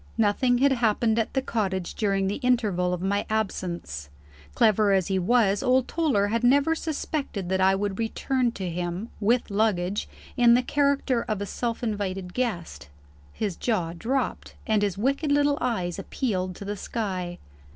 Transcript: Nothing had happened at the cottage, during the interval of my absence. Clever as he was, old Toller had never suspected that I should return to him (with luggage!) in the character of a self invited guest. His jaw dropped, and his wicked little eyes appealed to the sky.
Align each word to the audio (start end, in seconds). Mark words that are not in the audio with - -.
Nothing 0.17 0.57
had 0.57 0.71
happened 0.71 1.19
at 1.19 1.35
the 1.35 1.43
cottage, 1.43 1.93
during 1.93 2.25
the 2.25 2.37
interval 2.37 2.91
of 2.91 3.03
my 3.03 3.23
absence. 3.29 4.09
Clever 4.55 4.91
as 4.93 5.09
he 5.09 5.19
was, 5.19 5.61
old 5.61 5.87
Toller 5.87 6.29
had 6.29 6.43
never 6.43 6.73
suspected 6.73 7.49
that 7.49 7.61
I 7.61 7.73
should 7.73 7.99
return 7.99 8.51
to 8.53 8.67
him 8.67 9.09
(with 9.19 9.51
luggage!) 9.51 10.09
in 10.35 10.55
the 10.55 10.63
character 10.63 11.21
of 11.27 11.39
a 11.39 11.45
self 11.45 11.83
invited 11.83 12.33
guest. 12.33 12.89
His 13.31 13.55
jaw 13.55 13.93
dropped, 13.93 14.55
and 14.65 14.81
his 14.81 14.97
wicked 14.97 15.31
little 15.31 15.59
eyes 15.61 15.99
appealed 15.99 16.55
to 16.55 16.65
the 16.65 16.75
sky. 16.77 17.37